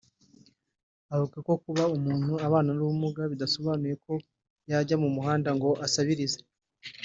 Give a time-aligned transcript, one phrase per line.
[1.13, 4.13] avuga ko kuba umuntu abana n’ubumuga bidasobanuye ko
[4.69, 6.39] yajya ku muhanda ngo asabirize